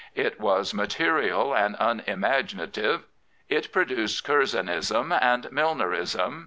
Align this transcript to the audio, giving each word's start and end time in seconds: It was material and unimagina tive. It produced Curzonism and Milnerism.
It 0.15 0.39
was 0.39 0.73
material 0.73 1.53
and 1.53 1.75
unimagina 1.75 2.71
tive. 2.71 3.03
It 3.49 3.71
produced 3.71 4.25
Curzonism 4.25 5.15
and 5.21 5.43
Milnerism. 5.51 6.39